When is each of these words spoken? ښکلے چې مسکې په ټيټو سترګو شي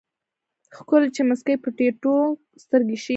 ښکلے 0.75 1.07
چې 1.15 1.21
مسکې 1.29 1.53
په 1.63 1.69
ټيټو 1.77 2.15
سترګو 2.63 2.95
شي 3.03 3.09